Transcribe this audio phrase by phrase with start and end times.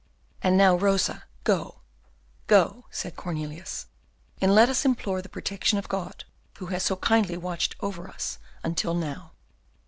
[0.41, 1.81] "And now, Rosa, go,
[2.47, 3.85] go," said Cornelius,
[4.41, 6.23] "and let us implore the protection of God,
[6.57, 9.33] who has so kindly watched over us until now."